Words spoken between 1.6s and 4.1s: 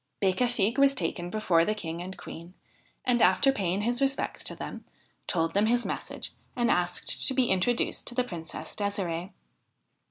the King and Queen, and, after paying his